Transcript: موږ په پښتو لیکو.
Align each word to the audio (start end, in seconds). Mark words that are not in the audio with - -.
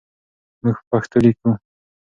موږ 0.61 0.77
په 0.79 0.83
پښتو 0.89 1.17
لیکو. 1.25 1.49